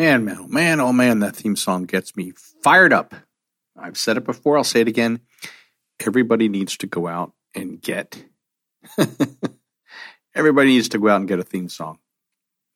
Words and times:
Man, 0.00 0.24
man, 0.24 0.38
oh 0.40 0.46
man, 0.46 0.80
oh 0.80 0.92
man, 0.94 1.18
that 1.18 1.36
theme 1.36 1.56
song 1.56 1.84
gets 1.84 2.16
me 2.16 2.32
fired 2.62 2.90
up. 2.90 3.14
I've 3.76 3.98
said 3.98 4.16
it 4.16 4.24
before, 4.24 4.56
I'll 4.56 4.64
say 4.64 4.80
it 4.80 4.88
again. 4.88 5.20
Everybody 6.06 6.48
needs 6.48 6.78
to 6.78 6.86
go 6.86 7.06
out 7.06 7.34
and 7.54 7.82
get. 7.82 8.24
Everybody 10.34 10.68
needs 10.68 10.88
to 10.88 10.98
go 10.98 11.10
out 11.10 11.16
and 11.16 11.28
get 11.28 11.38
a 11.38 11.42
theme 11.42 11.68
song. 11.68 11.98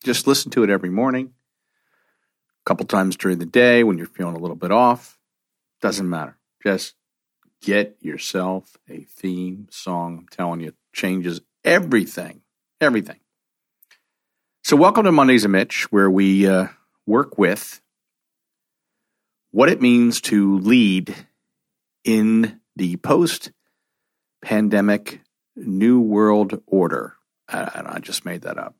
Just 0.04 0.26
listen 0.26 0.50
to 0.50 0.64
it 0.64 0.68
every 0.68 0.90
morning, 0.90 1.32
a 2.60 2.68
couple 2.68 2.84
times 2.84 3.16
during 3.16 3.38
the 3.38 3.46
day 3.46 3.84
when 3.84 3.96
you're 3.96 4.06
feeling 4.06 4.36
a 4.36 4.38
little 4.38 4.54
bit 4.54 4.70
off. 4.70 5.18
Doesn't 5.80 6.10
matter. 6.10 6.36
Just 6.62 6.92
get 7.62 7.96
yourself 8.02 8.76
a 8.86 9.04
theme 9.04 9.66
song. 9.70 10.18
I'm 10.18 10.28
telling 10.28 10.60
you, 10.60 10.68
it 10.68 10.76
changes 10.92 11.40
everything. 11.64 12.42
Everything. 12.82 13.20
So, 14.62 14.76
welcome 14.76 15.04
to 15.04 15.12
Mondays 15.12 15.44
and 15.44 15.52
Mitch, 15.52 15.90
where 15.90 16.10
we 16.10 16.46
uh, 16.46 16.66
work 17.06 17.38
with 17.38 17.80
what 19.50 19.68
it 19.68 19.80
means 19.80 20.20
to 20.20 20.58
lead 20.58 21.14
in 22.04 22.60
the 22.76 22.96
post 22.96 23.52
pandemic 24.42 25.20
new 25.56 26.00
world 26.00 26.60
order. 26.66 27.14
I, 27.48 27.82
I 27.86 27.98
just 28.00 28.24
made 28.24 28.42
that 28.42 28.58
up. 28.58 28.74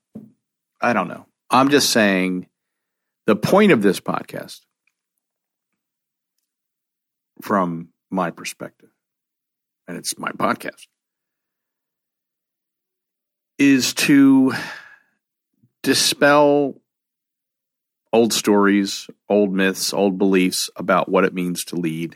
I 0.81 0.93
don't 0.93 1.09
know. 1.09 1.27
I'm 1.51 1.71
just 1.71 1.91
saying 1.91 2.49
the 3.27 3.37
point 3.37 3.73
of 3.73 3.83
this 3.83 4.01
podcast, 4.01 4.61
from 7.41 7.89
my 8.11 8.31
perspective, 8.31 8.91
and 9.87 9.97
it's 9.97 10.19
my 10.19 10.33
podcast, 10.33 10.87
is 13.59 13.95
to 13.95 14.53
dispel 15.83 16.81
old 18.15 18.33
stories, 18.33 19.11
old 19.29 19.53
myths, 19.53 19.93
old 19.93 20.17
beliefs 20.17 20.71
about 20.77 21.09
what 21.09 21.25
it 21.25 21.35
means 21.35 21.65
to 21.65 21.75
lead. 21.75 22.15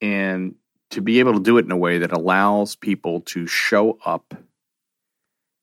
And 0.00 0.54
to 0.90 1.02
be 1.02 1.18
able 1.18 1.34
to 1.34 1.40
do 1.40 1.58
it 1.58 1.66
in 1.66 1.70
a 1.70 1.76
way 1.76 1.98
that 1.98 2.10
allows 2.10 2.74
people 2.74 3.20
to 3.20 3.46
show 3.46 3.98
up 4.04 4.34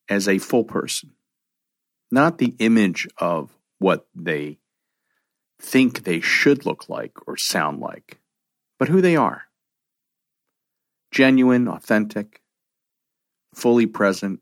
as 0.07 0.27
a 0.27 0.37
full 0.37 0.63
person, 0.63 1.13
not 2.11 2.37
the 2.37 2.55
image 2.59 3.07
of 3.17 3.57
what 3.79 4.07
they 4.13 4.59
think 5.59 6.03
they 6.03 6.19
should 6.19 6.67
look 6.67 6.87
like 6.87 7.27
or 7.27 7.35
sound 7.35 7.79
like, 7.79 8.19
but 8.77 8.89
who 8.89 9.01
they 9.01 9.15
are. 9.15 9.45
Genuine, 11.11 11.67
authentic, 11.67 12.43
fully 13.55 13.87
present, 13.87 14.39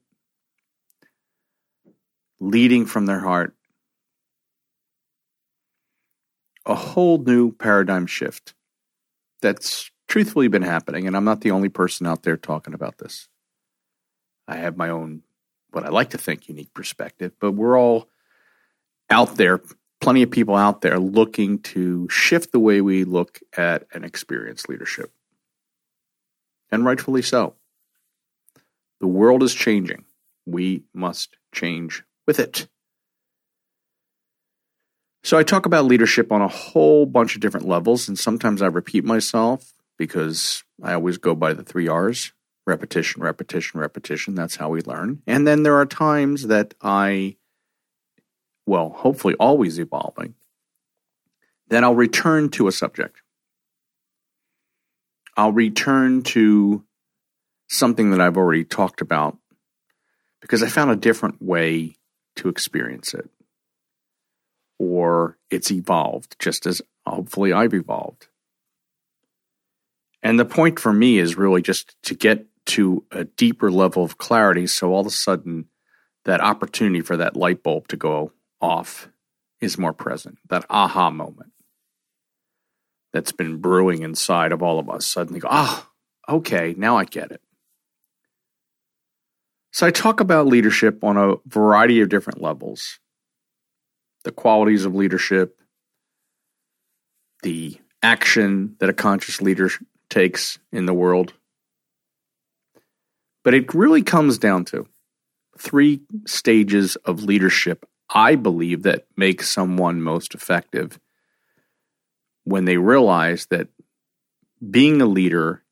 leading 2.41 2.85
from 2.85 3.05
their 3.05 3.21
heart, 3.21 3.56
a 6.67 6.75
whole 6.75 7.17
new 7.17 7.51
paradigm 7.51 8.05
shift 8.05 8.53
that's 9.41 9.89
truthfully 10.07 10.47
been 10.47 10.61
happening. 10.61 11.07
And 11.07 11.15
I'm 11.15 11.23
not 11.23 11.41
the 11.41 11.51
only 11.51 11.69
person 11.69 12.05
out 12.05 12.23
there 12.23 12.37
talking 12.37 12.73
about 12.73 12.97
this. 12.97 13.27
I 14.47 14.57
have 14.57 14.77
my 14.77 14.89
own, 14.89 15.23
what 15.71 15.85
I 15.85 15.89
like 15.89 16.11
to 16.11 16.17
think, 16.17 16.47
unique 16.47 16.73
perspective, 16.73 17.33
but 17.39 17.53
we're 17.53 17.79
all 17.79 18.09
out 19.09 19.35
there, 19.35 19.61
plenty 20.01 20.23
of 20.23 20.31
people 20.31 20.55
out 20.55 20.81
there 20.81 20.99
looking 20.99 21.59
to 21.59 22.07
shift 22.09 22.51
the 22.51 22.59
way 22.59 22.81
we 22.81 23.03
look 23.03 23.39
at 23.55 23.87
and 23.93 24.03
experience 24.03 24.67
leadership. 24.67 25.11
And 26.69 26.85
rightfully 26.85 27.21
so. 27.21 27.55
The 28.99 29.07
world 29.07 29.43
is 29.43 29.53
changing. 29.53 30.05
We 30.45 30.83
must 30.93 31.37
change 31.53 32.03
with 32.25 32.39
it. 32.39 32.67
So 35.27 35.37
I 35.37 35.43
talk 35.43 35.65
about 35.65 35.83
leadership 35.83 36.31
on 36.31 36.41
a 36.41 36.47
whole 36.47 37.05
bunch 37.05 37.35
of 37.35 37.41
different 37.41 37.67
levels, 37.67 38.07
and 38.07 38.17
sometimes 38.17 38.61
I 38.61 38.67
repeat 38.67 39.03
myself 39.03 39.73
because 39.97 40.63
I 40.81 40.93
always 40.93 41.17
go 41.17 41.35
by 41.35 41.51
the 41.51 41.63
three 41.63 41.89
R's 41.89 42.31
repetition, 42.65 43.21
repetition, 43.21 43.81
repetition. 43.81 44.35
That's 44.35 44.55
how 44.55 44.69
we 44.69 44.79
learn. 44.83 45.21
And 45.27 45.45
then 45.45 45.63
there 45.63 45.75
are 45.75 45.85
times 45.85 46.47
that 46.47 46.75
I, 46.81 47.35
well, 48.65 48.87
hopefully 48.87 49.35
always 49.37 49.79
evolving, 49.79 50.35
then 51.67 51.83
I'll 51.83 51.93
return 51.93 52.47
to 52.51 52.69
a 52.69 52.71
subject. 52.71 53.21
I'll 55.35 55.51
return 55.51 56.23
to 56.23 56.85
something 57.67 58.11
that 58.11 58.21
I've 58.21 58.37
already 58.37 58.63
talked 58.63 59.01
about 59.01 59.37
because 60.39 60.63
I 60.63 60.69
found 60.69 60.91
a 60.91 60.95
different 60.95 61.41
way 61.41 61.97
to 62.37 62.47
experience 62.47 63.13
it 63.13 63.29
or 64.79 65.37
it's 65.49 65.71
evolved, 65.71 66.35
just 66.39 66.65
as 66.65 66.81
hopefully 67.05 67.53
I've 67.53 67.73
evolved. 67.73 68.27
And 70.23 70.39
the 70.39 70.45
point 70.45 70.79
for 70.79 70.91
me 70.91 71.19
is 71.19 71.37
really 71.37 71.61
just 71.61 71.95
to 72.03 72.15
get 72.15 72.45
to 72.67 73.05
a 73.11 73.23
deeper 73.23 73.71
level 73.71 74.03
of 74.03 74.17
clarity 74.17 74.67
so 74.67 74.91
all 74.91 75.01
of 75.01 75.07
a 75.07 75.11
sudden 75.11 75.65
that 76.25 76.41
opportunity 76.41 77.01
for 77.01 77.15
that 77.17 77.35
light 77.35 77.63
bulb 77.63 77.87
to 77.87 77.95
go 77.95 78.33
off 78.59 79.09
is 79.61 79.77
more 79.77 79.93
present, 79.93 80.37
that 80.49 80.65
aha 80.69 81.09
moment 81.09 81.51
that's 83.13 83.31
been 83.31 83.57
brewing 83.57 84.03
inside 84.03 84.51
of 84.51 84.61
all 84.61 84.79
of 84.79 84.89
us 84.89 85.05
suddenly 85.05 85.39
go, 85.39 85.47
ah, 85.49 85.89
okay, 86.27 86.75
now 86.77 86.97
I 86.97 87.05
get 87.05 87.31
it. 87.31 87.41
So 89.71 89.87
I 89.87 89.91
talk 89.91 90.19
about 90.19 90.47
leadership 90.47 91.03
on 91.03 91.17
a 91.17 91.35
variety 91.45 92.01
of 92.01 92.09
different 92.09 92.41
levels 92.41 92.99
the 94.27 94.33
qualities 94.33 94.83
of 94.83 94.93
leadership, 94.93 95.57
the 97.43 97.79
action 98.03 98.75
that 98.79 98.89
a 98.89 98.93
conscious 98.93 99.41
leader 99.41 99.71
takes 100.09 100.59
in 100.69 100.85
the 100.85 100.93
world. 100.93 101.31
But 103.45 103.53
it 103.53 103.73
really 103.73 104.03
comes 104.03 104.37
down 104.37 104.65
to 104.65 104.85
three 105.57 106.01
stages 106.25 106.97
of 106.97 107.23
leadership, 107.23 107.85
I 108.13 108.35
believe, 108.35 108.83
that 108.83 109.07
make 109.15 109.41
someone 109.41 110.01
most 110.01 110.35
effective 110.35 110.99
when 112.43 112.65
they 112.65 112.75
realize 112.75 113.45
that 113.45 113.69
being 114.69 115.01
a 115.01 115.05
leader 115.05 115.63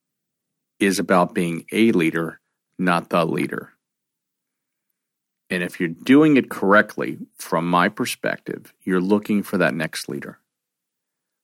is 0.80 0.98
about 0.98 1.36
being 1.36 1.66
a 1.74 1.92
leader, 1.92 2.40
not 2.80 3.10
the 3.10 3.26
leader. 3.26 3.74
And 5.50 5.62
if 5.62 5.80
you're 5.80 5.90
doing 5.90 6.38
it 6.38 6.50
correctly, 6.50 7.20
from 7.38 7.68
my 7.70 7.90
perspective, 7.90 8.74
you're 8.84 9.02
looking 9.02 9.44
for 9.44 9.58
that 9.58 9.76
next 9.76 10.10
leader. 10.10 10.40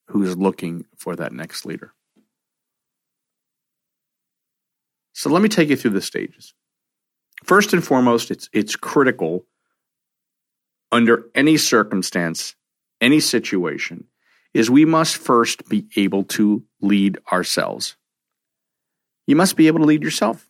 Who's 0.07 0.35
looking 0.35 0.85
for 0.97 1.15
that 1.15 1.31
next 1.31 1.65
leader? 1.65 1.93
So 5.13 5.29
let 5.29 5.41
me 5.41 5.49
take 5.49 5.69
you 5.69 5.75
through 5.75 5.91
the 5.91 6.01
stages. 6.01 6.53
First 7.43 7.73
and 7.73 7.83
foremost, 7.83 8.31
it's, 8.31 8.49
it's 8.53 8.75
critical 8.75 9.45
under 10.91 11.25
any 11.35 11.57
circumstance, 11.57 12.55
any 12.99 13.19
situation, 13.19 14.05
is 14.53 14.69
we 14.69 14.85
must 14.85 15.17
first 15.17 15.69
be 15.69 15.87
able 15.95 16.23
to 16.23 16.63
lead 16.81 17.19
ourselves. 17.31 17.95
You 19.27 19.35
must 19.35 19.55
be 19.55 19.67
able 19.67 19.79
to 19.79 19.85
lead 19.85 20.03
yourself. 20.03 20.47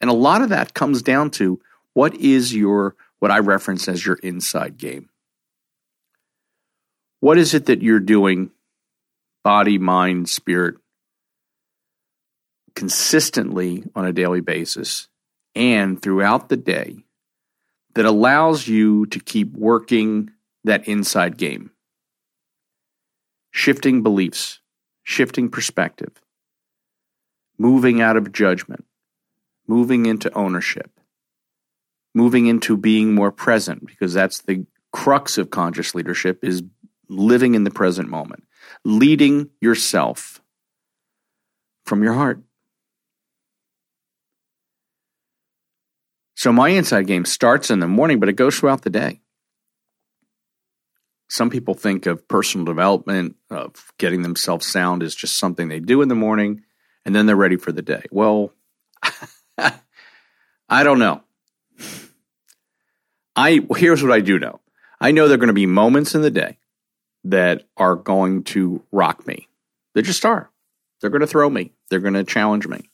And 0.00 0.10
a 0.10 0.14
lot 0.14 0.42
of 0.42 0.48
that 0.50 0.74
comes 0.74 1.02
down 1.02 1.30
to 1.32 1.60
what 1.94 2.14
is 2.14 2.54
your, 2.54 2.94
what 3.18 3.30
I 3.30 3.38
reference 3.38 3.88
as 3.88 4.04
your 4.04 4.16
inside 4.16 4.78
game? 4.78 5.08
What 7.20 7.38
is 7.38 7.52
it 7.52 7.66
that 7.66 7.82
you're 7.82 8.00
doing, 8.00 8.50
body, 9.44 9.78
mind, 9.78 10.28
spirit, 10.28 10.76
consistently 12.74 13.84
on 13.94 14.06
a 14.06 14.12
daily 14.12 14.40
basis 14.40 15.08
and 15.54 16.00
throughout 16.00 16.48
the 16.48 16.56
day 16.56 17.04
that 17.94 18.06
allows 18.06 18.68
you 18.68 19.06
to 19.06 19.18
keep 19.18 19.52
working 19.52 20.30
that 20.64 20.86
inside 20.88 21.36
game? 21.36 21.72
Shifting 23.50 24.02
beliefs, 24.02 24.60
shifting 25.02 25.50
perspective, 25.50 26.22
moving 27.58 28.00
out 28.00 28.16
of 28.16 28.32
judgment, 28.32 28.86
moving 29.66 30.06
into 30.06 30.32
ownership, 30.34 30.99
moving 32.14 32.46
into 32.46 32.76
being 32.76 33.14
more 33.14 33.32
present, 33.32 33.86
because 33.86 34.12
that's 34.12 34.42
the 34.42 34.66
crux 34.92 35.38
of 35.38 35.50
conscious 35.50 35.94
leadership 35.94 36.44
is 36.44 36.62
living 37.08 37.54
in 37.54 37.64
the 37.64 37.70
present 37.70 38.08
moment, 38.08 38.44
leading 38.84 39.50
yourself 39.60 40.40
from 41.84 42.02
your 42.02 42.14
heart. 42.14 42.40
So 46.36 46.52
my 46.52 46.70
inside 46.70 47.06
game 47.06 47.24
starts 47.24 47.70
in 47.70 47.80
the 47.80 47.88
morning, 47.88 48.18
but 48.18 48.28
it 48.28 48.34
goes 48.34 48.58
throughout 48.58 48.82
the 48.82 48.90
day. 48.90 49.20
Some 51.28 51.50
people 51.50 51.74
think 51.74 52.06
of 52.06 52.26
personal 52.26 52.64
development, 52.64 53.36
of 53.50 53.92
getting 53.98 54.22
themselves 54.22 54.66
sound 54.66 55.02
as 55.02 55.14
just 55.14 55.36
something 55.38 55.68
they 55.68 55.80
do 55.80 56.02
in 56.02 56.08
the 56.08 56.14
morning 56.14 56.62
and 57.04 57.14
then 57.14 57.26
they're 57.26 57.36
ready 57.36 57.56
for 57.56 57.72
the 57.72 57.82
day. 57.82 58.04
Well, 58.10 58.52
I 59.58 60.84
don't 60.84 60.98
know. 60.98 61.22
I 63.40 63.60
here's 63.76 64.02
what 64.02 64.12
I 64.12 64.20
do 64.20 64.38
know. 64.38 64.60
I 65.00 65.12
know 65.12 65.26
there 65.26 65.36
are 65.36 65.38
going 65.38 65.48
to 65.48 65.54
be 65.54 65.66
moments 65.66 66.14
in 66.14 66.20
the 66.20 66.30
day 66.30 66.58
that 67.24 67.64
are 67.76 67.96
going 67.96 68.44
to 68.44 68.84
rock 68.92 69.26
me. 69.26 69.48
They 69.94 70.02
just 70.02 70.26
are. 70.26 70.50
They're 71.00 71.10
going 71.10 71.22
to 71.22 71.26
throw 71.26 71.48
me. 71.48 71.72
They're 71.88 72.00
going 72.00 72.14
to 72.14 72.24
challenge 72.24 72.66
me. 72.66 72.90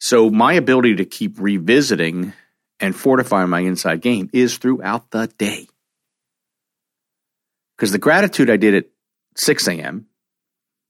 So 0.00 0.30
my 0.30 0.54
ability 0.54 0.96
to 0.96 1.04
keep 1.04 1.38
revisiting 1.38 2.32
and 2.80 2.94
fortifying 2.94 3.50
my 3.50 3.60
inside 3.60 4.00
game 4.00 4.30
is 4.32 4.58
throughout 4.58 5.12
the 5.12 5.28
day. 5.38 5.68
Because 7.76 7.92
the 7.92 7.98
gratitude 7.98 8.50
I 8.50 8.56
did 8.56 8.74
at 8.74 8.86
6 9.36 9.68
a.m., 9.68 10.06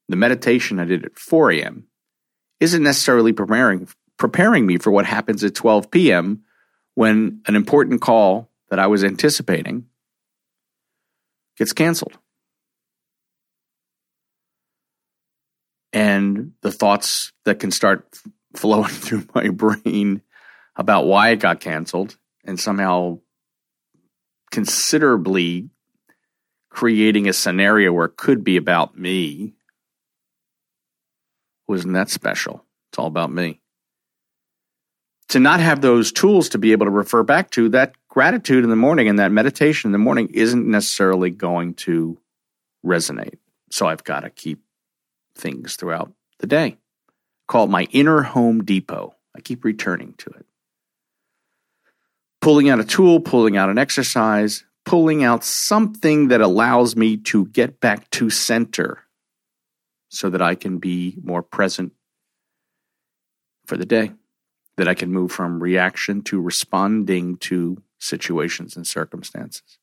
the 0.09 0.17
meditation 0.17 0.81
I 0.81 0.85
did 0.85 1.05
at 1.05 1.19
4 1.19 1.53
a.m., 1.53 1.89
isn't 2.61 2.83
necessarily 2.83 3.35
preparing 3.35 3.87
preparing 4.17 4.65
me 4.65 4.79
for 4.79 4.91
what 4.91 5.05
happens 5.05 5.45
at 5.45 5.55
12 5.55 5.91
p.m. 5.91 6.44
when 6.95 7.41
an 7.47 7.57
important 7.57 8.01
call 8.01 8.51
that 8.71 8.79
I 8.79 8.87
was 8.87 9.05
anticipating 9.05 9.87
gets 11.57 11.73
canceled. 11.73 12.19
And 15.93 16.53
the 16.63 16.73
thoughts 16.73 17.33
that 17.45 17.61
can 17.61 17.71
start 17.71 18.19
flowing 18.57 18.89
through 18.89 19.27
my 19.35 19.49
brain 19.49 20.23
about 20.77 21.07
why 21.07 21.31
it 21.31 21.41
got 21.41 21.61
canceled 21.61 22.17
and 22.45 22.59
somehow 22.59 23.21
considerably 24.51 25.71
creating 26.69 27.29
a 27.29 27.33
scenario 27.33 27.93
where 27.93 28.07
it 28.07 28.17
could 28.17 28.43
be 28.43 28.57
about 28.57 28.99
me 28.99 29.55
wasn't 31.69 31.95
that 31.95 32.11
special. 32.11 32.65
It's 32.91 32.99
all 32.99 33.07
about 33.07 33.33
me. 33.33 33.61
To 35.29 35.41
not 35.41 35.61
have 35.61 35.81
those 35.81 36.13
tools 36.13 36.51
to 36.51 36.59
be 36.59 36.73
able 36.73 36.87
to 36.87 36.91
refer 36.91 37.23
back 37.23 37.51
to, 37.53 37.69
that 37.71 37.95
gratitude 38.09 38.63
in 38.63 38.71
the 38.71 38.77
morning 38.77 39.09
and 39.09 39.19
that 39.19 39.33
meditation 39.33 39.89
in 39.89 39.93
the 39.93 39.99
morning 39.99 40.29
isn't 40.33 40.67
necessarily 40.67 41.31
going 41.31 41.75
to 41.75 42.19
resonate. 42.85 43.39
So 43.71 43.87
I've 43.87 44.05
got 44.05 44.21
to 44.21 44.31
keep 44.31 44.61
things 45.35 45.77
throughout 45.77 46.13
the 46.39 46.47
day. 46.47 46.77
Call 47.49 47.65
it 47.65 47.71
my 47.71 47.85
inner 47.91 48.23
home 48.23 48.65
depot. 48.65 49.15
I 49.37 49.41
keep 49.41 49.65
returning 49.65 50.15
to 50.19 50.31
it. 50.31 50.47
Pulling 52.41 52.69
out 52.69 52.79
a 52.79 52.85
tool, 52.85 53.21
pulling 53.21 53.57
out 53.57 53.71
an 53.71 53.79
exercise, 53.79 54.65
pulling 54.85 55.25
out 55.25 55.43
something 55.43 56.29
that 56.29 56.41
allows 56.41 56.95
me 56.95 57.17
to 57.17 57.47
get 57.47 57.81
back 57.81 58.09
to 58.11 58.31
center 58.31 59.01
so 60.11 60.31
that 60.31 60.43
I 60.43 60.55
can 60.55 60.79
be 60.79 61.17
more 61.23 61.43
present 61.43 61.93
for 63.67 63.77
the 63.77 63.87
day, 63.87 64.13
that 64.77 64.89
I 64.89 64.95
can 64.95 65.13
move 65.13 65.33
from 65.33 65.63
reaction 65.63 66.23
to 66.23 66.41
responding 66.41 67.37
to 67.39 67.83
situations 67.99 68.77
and 68.77 68.87
circumstances. 68.87 69.79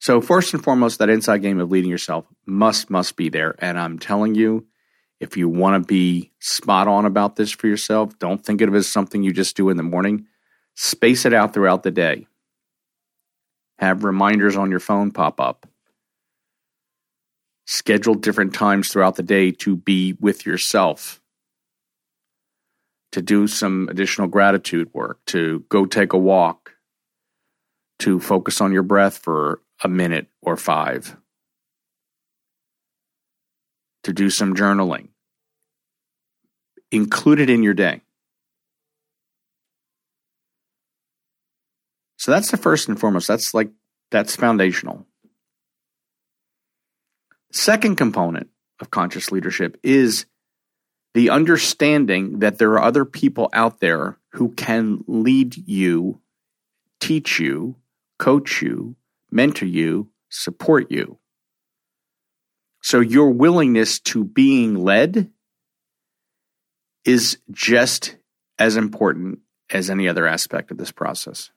So, 0.00 0.20
first 0.20 0.52
and 0.52 0.62
foremost, 0.62 0.98
that 0.98 1.10
inside 1.10 1.42
game 1.42 1.60
of 1.60 1.70
leading 1.70 1.90
yourself 1.90 2.26
must, 2.44 2.90
must 2.90 3.16
be 3.16 3.28
there. 3.28 3.54
And 3.60 3.78
I'm 3.78 4.00
telling 4.00 4.34
you, 4.34 4.66
if 5.20 5.36
you 5.36 5.48
want 5.48 5.80
to 5.80 5.86
be 5.86 6.32
spot 6.40 6.88
on 6.88 7.04
about 7.04 7.36
this 7.36 7.52
for 7.52 7.68
yourself, 7.68 8.18
don't 8.18 8.44
think 8.44 8.60
of 8.60 8.74
it 8.74 8.76
as 8.76 8.88
something 8.88 9.22
you 9.22 9.32
just 9.32 9.56
do 9.56 9.70
in 9.70 9.76
the 9.76 9.84
morning. 9.84 10.26
Space 10.74 11.24
it 11.24 11.32
out 11.32 11.54
throughout 11.54 11.84
the 11.84 11.92
day. 11.92 12.26
Have 13.78 14.02
reminders 14.02 14.56
on 14.56 14.70
your 14.70 14.80
phone 14.80 15.12
pop 15.12 15.40
up 15.40 15.68
schedule 17.72 18.14
different 18.14 18.54
times 18.54 18.90
throughout 18.90 19.16
the 19.16 19.22
day 19.22 19.50
to 19.50 19.76
be 19.76 20.14
with 20.20 20.44
yourself, 20.44 21.21
to 23.12 23.22
do 23.22 23.46
some 23.46 23.88
additional 23.90 24.26
gratitude 24.26 24.88
work, 24.92 25.20
to 25.26 25.64
go 25.68 25.86
take 25.86 26.12
a 26.12 26.18
walk, 26.18 26.72
to 28.00 28.18
focus 28.18 28.60
on 28.60 28.72
your 28.72 28.82
breath 28.82 29.18
for 29.18 29.60
a 29.84 29.88
minute 29.88 30.26
or 30.40 30.56
five, 30.56 31.16
to 34.02 34.12
do 34.12 34.30
some 34.30 34.54
journaling. 34.54 35.08
Include 36.90 37.40
it 37.40 37.50
in 37.50 37.62
your 37.62 37.74
day. 37.74 38.02
So 42.16 42.30
that's 42.30 42.50
the 42.50 42.56
first 42.56 42.88
and 42.88 42.98
foremost. 42.98 43.28
That's 43.28 43.52
like, 43.52 43.70
that's 44.10 44.36
foundational. 44.36 45.06
Second 47.50 47.96
component 47.96 48.48
of 48.80 48.90
conscious 48.90 49.32
leadership 49.32 49.78
is 49.82 50.26
the 51.14 51.30
understanding 51.30 52.38
that 52.38 52.58
there 52.58 52.72
are 52.72 52.82
other 52.82 53.04
people 53.04 53.50
out 53.52 53.80
there 53.80 54.18
who 54.30 54.50
can 54.54 55.04
lead 55.06 55.56
you, 55.68 56.20
teach 57.00 57.38
you, 57.38 57.76
coach 58.18 58.62
you, 58.62 58.96
mentor 59.30 59.66
you, 59.66 60.08
support 60.30 60.90
you. 60.90 61.18
So 62.82 63.00
your 63.00 63.30
willingness 63.30 64.00
to 64.00 64.24
being 64.24 64.74
led 64.74 65.30
is 67.04 67.38
just 67.50 68.16
as 68.58 68.76
important 68.76 69.40
as 69.70 69.90
any 69.90 70.08
other 70.08 70.26
aspect 70.26 70.70
of 70.70 70.78
this 70.78 70.92
process. 70.92 71.50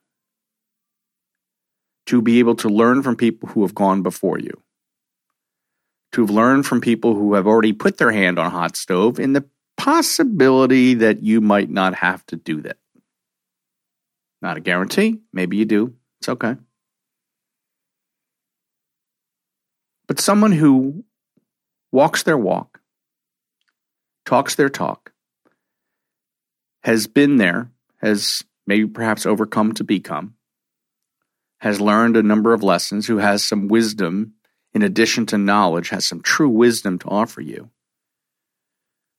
To 2.08 2.22
be 2.22 2.40
able 2.40 2.56
to 2.56 2.70
learn 2.70 3.02
from 3.02 3.16
people 3.16 3.50
who 3.50 3.62
have 3.64 3.74
gone 3.74 4.04
before 4.04 4.38
you 4.38 4.62
to 6.16 6.22
have 6.22 6.30
learned 6.30 6.66
from 6.66 6.80
people 6.80 7.14
who 7.14 7.34
have 7.34 7.46
already 7.46 7.74
put 7.74 7.98
their 7.98 8.12
hand 8.12 8.40
on 8.40 8.46
a 8.46 8.50
hot 8.50 8.78
stove 8.78 9.20
in 9.20 9.34
the 9.34 9.44
possibility 9.76 10.94
that 10.94 11.22
you 11.22 11.42
might 11.42 11.70
not 11.70 11.94
have 11.94 12.26
to 12.28 12.38
do 12.38 12.62
that. 12.62 12.78
Not 14.42 14.56
a 14.56 14.62
guarantee. 14.62 15.20
Maybe 15.34 15.58
you 15.58 15.66
do. 15.66 15.94
It's 16.22 16.30
okay. 16.30 16.56
But 20.08 20.22
someone 20.22 20.54
who 20.54 21.04
walks 21.92 22.24
their 22.24 22.38
walk, 22.38 22.80
talks 24.26 24.56
their 24.56 24.70
talk, 24.70 25.12
has 26.84 27.08
been 27.08 27.36
there, 27.36 27.72
has 27.98 28.42
maybe 28.66 28.88
perhaps 28.88 29.26
overcome 29.26 29.74
to 29.74 29.84
become, 29.84 30.36
has 31.60 31.82
learned 31.82 32.16
a 32.16 32.24
number 32.24 32.54
of 32.54 32.64
lessons, 32.64 33.06
who 33.06 33.18
has 33.18 33.44
some 33.44 33.68
wisdom 33.68 34.35
in 34.76 34.84
addition 34.84 35.26
to 35.28 35.38
knowledge, 35.38 35.90
has 35.90 36.06
some 36.06 36.22
true 36.22 36.50
wisdom 36.50 37.00
to 37.00 37.08
offer 37.08 37.40
you. 37.40 37.72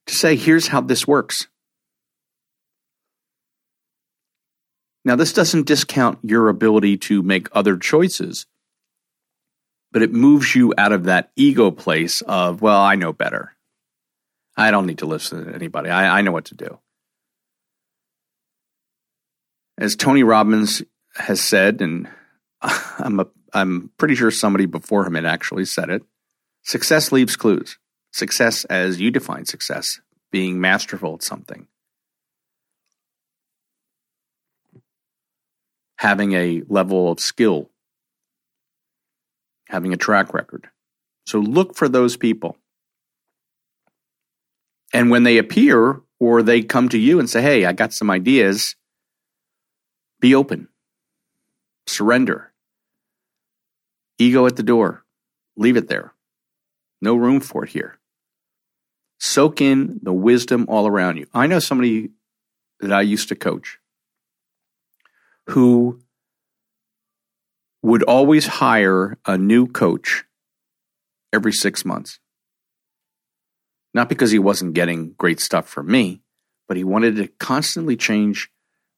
To 0.06 0.14
say, 0.14 0.36
here's 0.36 0.68
how 0.68 0.82
this 0.82 1.08
works. 1.08 1.48
Now, 5.04 5.16
this 5.16 5.32
doesn't 5.32 5.66
discount 5.66 6.18
your 6.22 6.48
ability 6.48 6.98
to 6.98 7.22
make 7.22 7.48
other 7.52 7.78
choices, 7.78 8.46
but 9.92 10.02
it 10.02 10.12
moves 10.12 10.54
you 10.54 10.74
out 10.76 10.92
of 10.92 11.04
that 11.04 11.30
ego 11.36 11.70
place 11.70 12.20
of, 12.20 12.60
well, 12.60 12.82
I 12.82 12.96
know 12.96 13.12
better. 13.12 13.56
I 14.56 14.70
don't 14.70 14.86
need 14.86 14.98
to 14.98 15.06
listen 15.06 15.46
to 15.46 15.54
anybody. 15.54 15.88
I, 15.88 16.18
I 16.18 16.20
know 16.20 16.32
what 16.32 16.46
to 16.46 16.54
do. 16.54 16.78
As 19.78 19.96
Tony 19.96 20.22
Robbins 20.22 20.82
has 21.14 21.40
said, 21.40 21.80
and 21.80 22.08
I'm 22.60 23.20
a 23.20 23.26
I'm 23.56 23.90
pretty 23.96 24.14
sure 24.14 24.30
somebody 24.30 24.66
before 24.66 25.06
him 25.06 25.14
had 25.14 25.24
actually 25.24 25.64
said 25.64 25.88
it. 25.88 26.02
Success 26.62 27.10
leaves 27.10 27.36
clues. 27.36 27.78
Success, 28.12 28.66
as 28.66 29.00
you 29.00 29.10
define 29.10 29.46
success, 29.46 29.98
being 30.30 30.60
masterful 30.60 31.14
at 31.14 31.22
something, 31.22 31.66
having 35.96 36.34
a 36.34 36.64
level 36.68 37.10
of 37.10 37.18
skill, 37.18 37.70
having 39.68 39.94
a 39.94 39.96
track 39.96 40.34
record. 40.34 40.68
So 41.26 41.38
look 41.38 41.76
for 41.76 41.88
those 41.88 42.18
people. 42.18 42.58
And 44.92 45.10
when 45.10 45.22
they 45.22 45.38
appear 45.38 46.02
or 46.20 46.42
they 46.42 46.60
come 46.60 46.90
to 46.90 46.98
you 46.98 47.18
and 47.18 47.28
say, 47.28 47.40
Hey, 47.40 47.64
I 47.64 47.72
got 47.72 47.94
some 47.94 48.10
ideas, 48.10 48.76
be 50.20 50.34
open, 50.34 50.68
surrender, 51.86 52.45
ego 54.18 54.46
at 54.46 54.56
the 54.56 54.62
door, 54.62 55.04
leave 55.56 55.76
it 55.76 55.88
there. 55.88 56.12
No 57.00 57.16
room 57.16 57.40
for 57.40 57.64
it 57.64 57.70
here. 57.70 57.98
Soak 59.18 59.60
in 59.60 60.00
the 60.02 60.12
wisdom 60.12 60.66
all 60.68 60.86
around 60.86 61.16
you. 61.16 61.26
I 61.32 61.46
know 61.46 61.58
somebody 61.58 62.10
that 62.80 62.92
I 62.92 63.02
used 63.02 63.28
to 63.28 63.36
coach 63.36 63.78
who 65.48 66.00
would 67.82 68.02
always 68.02 68.46
hire 68.46 69.16
a 69.26 69.38
new 69.38 69.66
coach 69.66 70.24
every 71.32 71.52
six 71.52 71.84
months. 71.84 72.18
Not 73.94 74.08
because 74.08 74.30
he 74.30 74.38
wasn't 74.38 74.74
getting 74.74 75.12
great 75.12 75.40
stuff 75.40 75.68
from 75.68 75.90
me, 75.90 76.22
but 76.68 76.76
he 76.76 76.84
wanted 76.84 77.16
to 77.16 77.28
constantly 77.28 77.96
change 77.96 78.50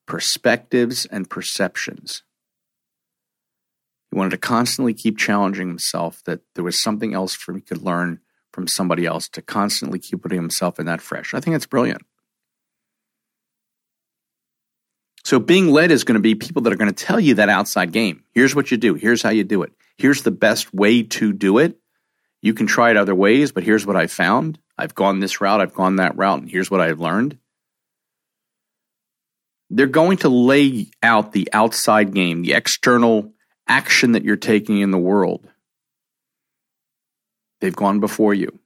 perspectives 0.07 1.07
and 1.07 1.29
perceptions. 1.29 2.23
He 4.11 4.17
wanted 4.17 4.31
to 4.31 4.39
constantly 4.39 4.95
keep 4.95 5.19
challenging 5.19 5.69
himself 5.69 6.23
that 6.25 6.41
there 6.55 6.65
was 6.65 6.83
something 6.83 7.15
else 7.15 7.35
for 7.35 7.55
he 7.55 7.61
could 7.61 7.83
learn 7.83 8.21
from 8.53 8.67
somebody 8.67 9.05
else 9.07 9.29
to 9.29 9.43
constantly 9.43 9.99
keep 9.99 10.23
putting 10.23 10.39
himself 10.39 10.81
in 10.81 10.87
that 10.87 11.03
fresh. 11.03 11.35
I 11.35 11.41
think 11.41 11.55
that's 11.55 11.67
brilliant. 11.67 12.03
So 15.25 15.39
being 15.39 15.69
led 15.69 15.91
is 15.91 16.05
going 16.05 16.15
to 16.15 16.21
be 16.21 16.35
people 16.35 16.63
that 16.63 16.73
are 16.73 16.77
going 16.77 16.93
to 16.93 17.05
tell 17.05 17.21
you 17.21 17.35
that 17.35 17.51
outside 17.51 17.93
game. 17.93 18.25
Here's 18.33 18.55
what 18.55 18.71
you 18.71 18.79
do. 18.79 18.95
Here's 18.95 19.21
how 19.21 19.29
you 19.29 19.45
do 19.45 19.63
it. 19.63 19.73
Here's 19.99 20.23
the 20.23 20.31
best 20.31 20.73
way 20.73 21.03
to 21.03 21.33
do 21.33 21.59
it. 21.59 21.77
You 22.41 22.55
can 22.55 22.67
try 22.67 22.91
it 22.91 22.97
other 22.97 23.15
ways, 23.15 23.53
but 23.53 23.63
here's 23.63 23.85
what 23.85 23.97
I 23.97 24.07
found. 24.07 24.59
I've 24.79 24.95
gone 24.95 25.19
this 25.19 25.41
route, 25.41 25.61
I've 25.61 25.75
gone 25.75 25.97
that 25.97 26.17
route, 26.17 26.41
and 26.41 26.51
here's 26.51 26.71
what 26.71 26.81
I've 26.81 27.01
learned. 27.01 27.37
They're 29.71 29.87
going 29.87 30.19
to 30.19 30.29
lay 30.29 30.87
out 31.03 31.33
the 31.33 31.49
outside 31.53 32.15
game, 32.15 32.43
the 32.43 32.55
external 32.55 33.33
action 33.69 34.13
that 34.13 34.25
you're 34.25 34.37
taking 34.37 34.81
in 34.81 34.91
the 34.91 34.99
world. 34.99 35.47
They've 37.61 37.75
gone 37.75 38.01
before 38.01 38.35
you. 38.35 38.59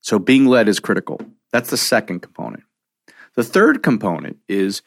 So 0.00 0.18
being 0.18 0.46
led 0.46 0.68
is 0.68 0.80
critical. 0.80 1.20
That's 1.52 1.70
the 1.70 1.76
second 1.76 2.20
component. 2.20 2.64
The 3.34 3.44
third 3.44 3.82
component 3.82 4.38
is 4.48 4.82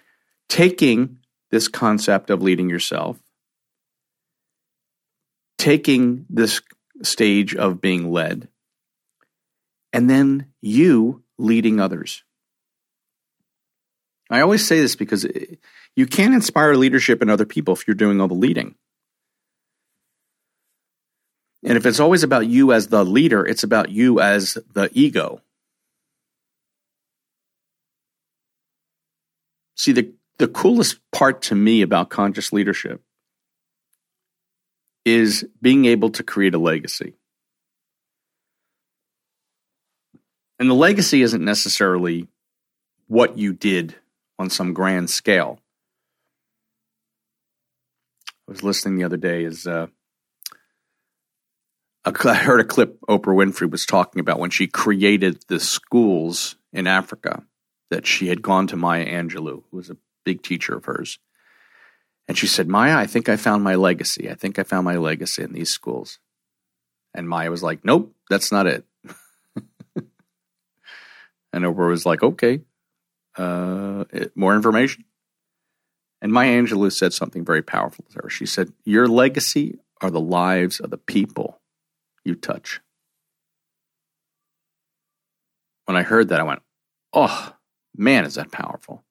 taking 0.50 1.20
this 1.52 1.68
concept 1.68 2.30
of 2.30 2.42
leading 2.42 2.70
yourself, 2.70 3.20
taking 5.58 6.26
this 6.30 6.62
stage 7.04 7.56
of 7.56 7.82
being 7.82 8.12
led, 8.12 8.48
and 9.94 10.10
then 10.10 10.48
you 10.62 11.24
leading 11.38 11.80
others. 11.80 12.24
I 14.32 14.40
always 14.40 14.66
say 14.66 14.80
this 14.80 14.96
because 14.96 15.28
you 15.96 16.08
can't 16.08 16.34
inspire 16.34 16.74
leadership 16.76 17.22
in 17.22 17.30
other 17.30 17.46
people 17.46 17.74
if 17.74 17.86
you're 17.86 17.96
doing 17.96 18.22
all 18.22 18.30
the 18.30 18.34
leading. 18.34 18.76
And 21.64 21.78
if 21.78 21.86
it's 21.86 22.00
always 22.00 22.24
about 22.24 22.48
you 22.48 22.72
as 22.72 22.88
the 22.88 23.04
leader, 23.04 23.46
it's 23.46 23.64
about 23.64 23.90
you 23.90 24.22
as 24.22 24.58
the 24.74 24.90
ego. 24.94 25.42
See, 29.76 29.92
the, 29.92 30.14
the 30.38 30.48
coolest 30.48 31.00
part 31.12 31.42
to 31.44 31.56
me 31.56 31.82
about 31.82 32.10
conscious 32.10 32.54
leadership 32.54 33.04
is 35.04 35.46
being 35.62 35.86
able 35.86 36.12
to 36.12 36.24
create 36.24 36.56
a 36.56 36.60
legacy. 36.60 37.16
And 40.58 40.70
the 40.70 40.76
legacy 40.76 41.22
isn't 41.22 41.44
necessarily 41.44 42.28
what 43.08 43.38
you 43.38 43.52
did 43.52 43.96
on 44.42 44.50
some 44.50 44.74
grand 44.74 45.10
scale. 45.10 45.60
I 48.48 48.52
was 48.52 48.64
listening 48.64 48.98
the 48.98 49.06
other 49.06 49.18
day 49.18 49.46
as 49.46 49.68
uh, 49.68 49.88
I 52.04 52.34
heard 52.34 52.60
a 52.60 52.66
clip 52.66 53.00
Oprah 53.02 53.36
Winfrey 53.36 53.70
was 53.70 53.86
talking 53.86 54.20
about 54.20 54.40
when 54.40 54.50
she 54.50 54.66
created 54.66 55.44
the 55.48 55.60
schools 55.60 56.56
in 56.74 56.88
Africa 56.88 57.44
that 57.92 58.08
she 58.08 58.30
had 58.30 58.42
gone 58.42 58.66
to 58.68 58.76
Maya 58.76 59.06
Angelou, 59.06 59.64
who 59.70 59.78
was 59.78 59.92
a 59.92 59.98
big 60.26 60.42
teacher 60.42 60.76
of 60.76 60.86
hers. 60.86 61.20
And 62.28 62.36
she 62.36 62.48
said, 62.48 62.68
Maya, 62.68 62.98
I 62.98 63.06
think 63.06 63.30
I 63.30 63.36
found 63.36 63.64
my 63.64 63.76
legacy. 63.76 64.32
I 64.32 64.34
think 64.34 64.58
I 64.58 64.64
found 64.64 64.86
my 64.86 64.96
legacy 64.96 65.44
in 65.44 65.54
these 65.54 65.70
schools. 65.70 66.18
And 67.14 67.30
Maya 67.30 67.52
was 67.52 67.62
like, 67.62 67.86
Nope, 67.86 68.16
that's 68.30 68.52
not 68.52 68.66
it. 68.66 68.86
and 69.96 71.64
Oprah 71.64 71.90
was 71.90 72.08
like, 72.08 72.24
Okay, 72.24 72.62
uh, 73.38 74.06
more 74.36 74.56
information. 74.56 75.06
And 76.22 76.32
Maya 76.32 76.62
Angelou 76.62 76.92
said 76.92 77.14
something 77.14 77.44
very 77.44 77.64
powerful 77.64 78.06
to 78.12 78.20
her. 78.24 78.30
She 78.30 78.46
said, 78.46 78.72
Your 78.86 79.08
legacy 79.08 79.80
are 80.02 80.12
the 80.12 80.20
lives 80.20 80.80
of 80.80 80.90
the 80.90 80.98
people 80.98 81.60
you 82.24 82.36
touch. 82.36 82.80
When 85.86 85.98
I 85.98 86.04
heard 86.04 86.30
that, 86.30 86.40
I 86.40 86.44
went, 86.44 86.62
oh, 87.14 87.54
man, 87.96 88.26
is 88.26 88.36
that 88.36 88.52
powerful. 88.52 89.04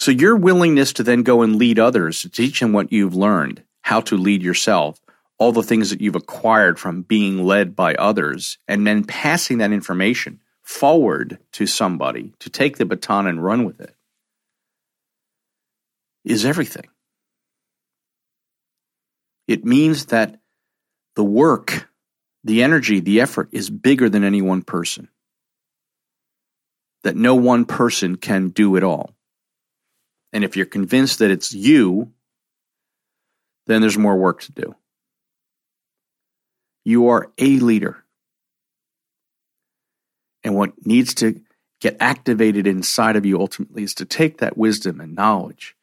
So, 0.00 0.10
your 0.10 0.36
willingness 0.36 0.92
to 0.94 1.02
then 1.02 1.22
go 1.22 1.42
and 1.42 1.56
lead 1.56 1.78
others, 1.78 2.22
to 2.22 2.28
teach 2.28 2.60
them 2.60 2.72
what 2.72 2.92
you've 2.92 3.14
learned, 3.14 3.64
how 3.82 4.00
to 4.02 4.16
lead 4.16 4.42
yourself, 4.42 5.00
all 5.38 5.52
the 5.52 5.62
things 5.62 5.90
that 5.90 6.00
you've 6.00 6.16
acquired 6.16 6.78
from 6.78 7.02
being 7.02 7.44
led 7.44 7.74
by 7.74 7.94
others, 7.94 8.58
and 8.68 8.86
then 8.86 9.04
passing 9.04 9.58
that 9.58 9.72
information 9.72 10.40
forward 10.68 11.38
to 11.50 11.66
somebody 11.66 12.34
to 12.38 12.50
take 12.50 12.76
the 12.76 12.84
baton 12.84 13.26
and 13.26 13.42
run 13.42 13.64
with 13.64 13.80
it 13.80 13.94
is 16.26 16.44
everything. 16.44 16.86
It 19.46 19.64
means 19.64 20.06
that 20.06 20.38
the 21.16 21.24
work, 21.24 21.88
the 22.44 22.62
energy, 22.62 23.00
the 23.00 23.22
effort 23.22 23.48
is 23.50 23.70
bigger 23.70 24.10
than 24.10 24.24
any 24.24 24.42
one 24.42 24.60
person. 24.60 25.08
That 27.02 27.16
no 27.16 27.34
one 27.34 27.64
person 27.64 28.16
can 28.16 28.50
do 28.50 28.76
it 28.76 28.82
all. 28.82 29.14
And 30.34 30.44
if 30.44 30.54
you're 30.54 30.66
convinced 30.66 31.20
that 31.20 31.30
it's 31.30 31.54
you, 31.54 32.12
then 33.66 33.80
there's 33.80 33.96
more 33.96 34.18
work 34.18 34.42
to 34.42 34.52
do. 34.52 34.74
You 36.84 37.08
are 37.08 37.32
a 37.38 37.58
leader. 37.58 38.04
And 40.48 40.56
what 40.56 40.86
needs 40.86 41.12
to 41.16 41.42
get 41.78 41.98
activated 42.00 42.66
inside 42.66 43.16
of 43.16 43.26
you 43.26 43.38
ultimately 43.38 43.82
is 43.82 43.92
to 43.92 44.06
take 44.06 44.38
that 44.38 44.56
wisdom 44.56 44.98
and 44.98 45.14
knowledge 45.14 45.76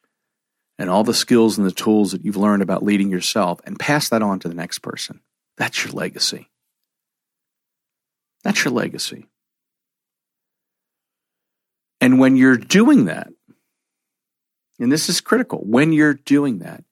and 0.76 0.90
all 0.90 1.04
the 1.04 1.14
skills 1.14 1.56
and 1.56 1.64
the 1.64 1.70
tools 1.70 2.10
that 2.10 2.24
you've 2.24 2.36
learned 2.36 2.62
about 2.62 2.82
leading 2.82 3.08
yourself 3.08 3.60
and 3.64 3.78
pass 3.78 4.08
that 4.08 4.22
on 4.22 4.40
to 4.40 4.48
the 4.48 4.56
next 4.56 4.80
person. 4.80 5.20
That's 5.56 5.84
your 5.84 5.92
legacy. 5.92 6.50
That's 8.42 8.64
your 8.64 8.74
legacy. 8.74 9.28
And 12.00 12.18
when 12.18 12.34
you're 12.34 12.56
doing 12.56 13.04
that, 13.04 13.28
and 14.80 14.90
this 14.90 15.08
is 15.08 15.20
critical, 15.20 15.60
when 15.60 15.92
you're 15.92 16.14
doing 16.14 16.58
that, 16.58 16.82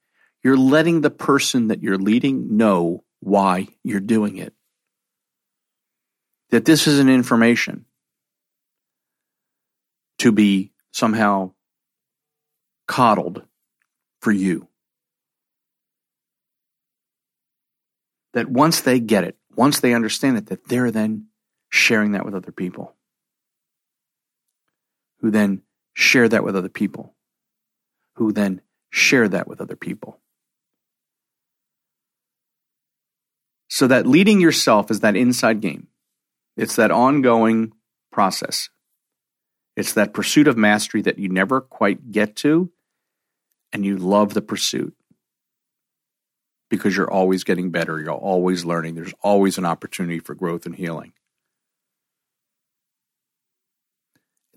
you're 0.44 0.56
letting 0.56 1.00
the 1.00 1.10
person 1.10 1.66
that 1.68 1.82
you're 1.82 1.98
leading 1.98 2.56
know 2.56 3.02
why 3.18 3.66
you're 3.82 3.98
doing 3.98 4.36
it. 4.36 4.54
That 6.54 6.64
this 6.64 6.86
is 6.86 7.00
an 7.00 7.08
information 7.08 7.84
to 10.18 10.30
be 10.30 10.70
somehow 10.92 11.50
coddled 12.86 13.42
for 14.20 14.30
you. 14.30 14.68
that 18.34 18.50
once 18.50 18.80
they 18.80 19.00
get 19.00 19.24
it, 19.24 19.36
once 19.56 19.80
they 19.80 19.94
understand 19.94 20.36
it, 20.36 20.46
that 20.46 20.68
they're 20.68 20.90
then 20.90 21.28
sharing 21.70 22.12
that 22.12 22.24
with 22.24 22.34
other 22.34 22.52
people, 22.52 22.94
who 25.20 25.30
then 25.30 25.62
share 25.94 26.28
that 26.28 26.44
with 26.44 26.54
other 26.54 26.68
people, 26.68 27.14
who 28.16 28.32
then 28.32 28.60
share 28.90 29.28
that 29.28 29.48
with 29.48 29.60
other 29.60 29.76
people. 29.76 30.20
So 33.68 33.86
that 33.86 34.06
leading 34.06 34.40
yourself 34.40 34.90
is 34.90 35.00
that 35.00 35.16
inside 35.16 35.60
game. 35.60 35.88
It's 36.56 36.76
that 36.76 36.90
ongoing 36.90 37.72
process. 38.12 38.68
It's 39.76 39.94
that 39.94 40.14
pursuit 40.14 40.46
of 40.46 40.56
mastery 40.56 41.02
that 41.02 41.18
you 41.18 41.28
never 41.28 41.60
quite 41.60 42.12
get 42.12 42.36
to, 42.36 42.70
and 43.72 43.84
you 43.84 43.96
love 43.96 44.34
the 44.34 44.42
pursuit 44.42 44.94
because 46.70 46.96
you're 46.96 47.10
always 47.10 47.44
getting 47.44 47.70
better. 47.70 48.00
You're 48.00 48.12
always 48.12 48.64
learning. 48.64 48.94
There's 48.94 49.14
always 49.20 49.58
an 49.58 49.64
opportunity 49.64 50.20
for 50.20 50.34
growth 50.34 50.64
and 50.66 50.74
healing. 50.74 51.12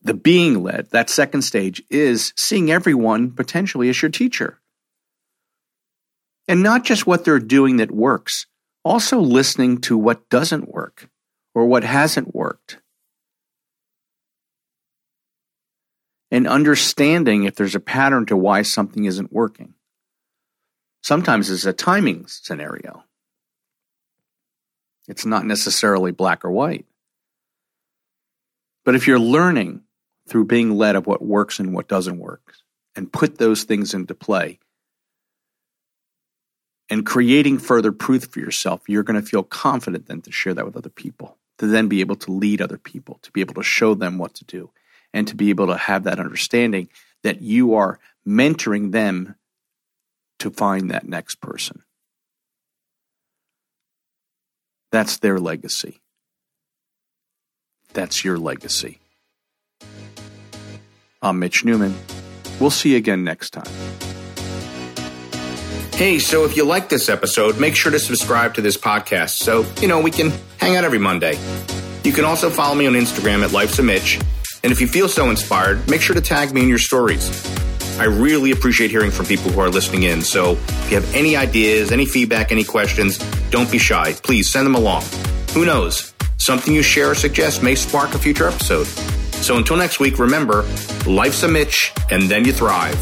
the 0.07 0.13
being 0.13 0.63
led, 0.63 0.89
that 0.91 1.09
second 1.09 1.43
stage, 1.43 1.83
is 1.89 2.33
seeing 2.35 2.71
everyone 2.71 3.31
potentially 3.31 3.89
as 3.89 4.01
your 4.01 4.09
teacher. 4.09 4.59
And 6.47 6.63
not 6.63 6.85
just 6.85 7.05
what 7.05 7.25
they're 7.25 7.39
doing 7.39 7.77
that 7.77 7.91
works, 7.91 8.47
also 8.83 9.19
listening 9.19 9.79
to 9.81 9.97
what 9.97 10.29
doesn't 10.29 10.73
work 10.73 11.09
or 11.57 11.65
what 11.65 11.83
hasn't 11.83 12.35
worked. 12.35 12.77
And 16.29 16.47
understanding 16.47 17.45
if 17.45 17.55
there's 17.55 17.73
a 17.73 17.79
pattern 17.79 18.27
to 18.27 18.37
why 18.37 18.61
something 18.61 19.05
isn't 19.05 19.33
working. 19.33 19.73
Sometimes 21.01 21.49
it's 21.49 21.65
a 21.65 21.73
timing 21.73 22.27
scenario. 22.27 23.05
It's 25.07 25.25
not 25.25 25.47
necessarily 25.47 26.11
black 26.11 26.45
or 26.45 26.51
white. 26.51 26.85
But 28.85 28.93
if 28.93 29.07
you're 29.07 29.17
learning 29.17 29.81
through 30.29 30.45
being 30.45 30.77
led 30.77 30.95
of 30.95 31.07
what 31.07 31.25
works 31.25 31.57
and 31.57 31.73
what 31.73 31.87
doesn't 31.87 32.19
work 32.19 32.53
and 32.95 33.11
put 33.11 33.39
those 33.39 33.63
things 33.63 33.95
into 33.95 34.13
play 34.13 34.59
and 36.87 37.03
creating 37.03 37.57
further 37.57 37.91
proof 37.91 38.25
for 38.25 38.39
yourself, 38.39 38.83
you're 38.87 39.01
going 39.01 39.19
to 39.19 39.27
feel 39.27 39.41
confident 39.41 40.05
then 40.05 40.21
to 40.21 40.31
share 40.31 40.53
that 40.53 40.65
with 40.65 40.77
other 40.77 40.91
people, 40.91 41.39
to 41.57 41.67
then 41.67 41.87
be 41.87 42.01
able 42.01 42.15
to 42.15 42.31
lead 42.31 42.61
other 42.61 42.77
people, 42.77 43.19
to 43.23 43.31
be 43.31 43.41
able 43.41 43.55
to 43.55 43.63
show 43.63 43.93
them 43.93 44.17
what 44.17 44.33
to 44.35 44.45
do, 44.45 44.69
and 45.13 45.27
to 45.27 45.35
be 45.35 45.49
able 45.49 45.67
to 45.67 45.77
have 45.77 46.03
that 46.03 46.19
understanding 46.19 46.89
that 47.23 47.41
you 47.41 47.75
are 47.75 47.99
mentoring 48.27 48.91
them 48.91 49.35
to 50.39 50.51
find 50.51 50.91
that 50.91 51.07
next 51.07 51.41
person. 51.41 51.83
That's 54.91 55.17
their 55.17 55.39
legacy. 55.39 56.01
That's 57.93 58.23
your 58.23 58.37
legacy. 58.37 58.99
I'm 61.21 61.39
Mitch 61.39 61.65
Newman. 61.65 61.95
We'll 62.59 62.69
see 62.69 62.91
you 62.91 62.97
again 62.97 63.23
next 63.23 63.51
time. 63.51 63.71
Hey, 65.93 66.19
so 66.19 66.45
if 66.45 66.55
you 66.55 66.63
like 66.63 66.89
this 66.89 67.09
episode, 67.09 67.59
make 67.59 67.75
sure 67.75 67.91
to 67.91 67.97
subscribe 67.97 68.53
to 68.53 68.61
this 68.61 68.77
podcast 68.77 69.31
so, 69.31 69.65
you 69.81 69.87
know, 69.87 69.99
we 69.99 70.11
can 70.11 70.31
hang 70.67 70.75
out 70.75 70.83
every 70.83 70.99
Monday. 70.99 71.39
You 72.03 72.11
can 72.11 72.25
also 72.25 72.49
follow 72.49 72.75
me 72.75 72.87
on 72.87 72.93
Instagram 72.93 73.41
at 73.41 73.53
Life's 73.53 73.79
a 73.79 73.83
Mitch. 73.83 74.19
And 74.63 74.71
if 74.73 74.81
you 74.81 74.87
feel 74.87 75.07
so 75.07 75.29
inspired, 75.29 75.89
make 75.89 76.01
sure 76.01 76.13
to 76.13 76.21
tag 76.21 76.53
me 76.53 76.61
in 76.61 76.67
your 76.67 76.77
stories. 76.77 77.25
I 77.97 78.03
really 78.03 78.51
appreciate 78.51 78.91
hearing 78.91 79.09
from 79.09 79.27
people 79.27 79.49
who 79.49 79.61
are 79.61 79.69
listening 79.69 80.03
in. 80.03 80.21
So 80.21 80.51
if 80.51 80.91
you 80.91 80.99
have 80.99 81.15
any 81.15 81.37
ideas, 81.37 81.93
any 81.93 82.05
feedback, 82.05 82.51
any 82.51 82.65
questions, 82.65 83.17
don't 83.49 83.71
be 83.71 83.77
shy. 83.77 84.11
Please 84.23 84.51
send 84.51 84.65
them 84.65 84.75
along. 84.75 85.03
Who 85.53 85.65
knows? 85.65 86.13
Something 86.35 86.73
you 86.73 86.83
share 86.83 87.11
or 87.11 87.15
suggest 87.15 87.63
may 87.63 87.75
spark 87.75 88.13
a 88.13 88.19
future 88.19 88.49
episode. 88.49 88.87
So 89.37 89.55
until 89.55 89.77
next 89.77 90.01
week, 90.01 90.19
remember 90.19 90.63
life's 91.05 91.43
a 91.43 91.47
Mitch, 91.47 91.93
and 92.11 92.23
then 92.23 92.43
you 92.43 92.51
thrive. 92.51 92.97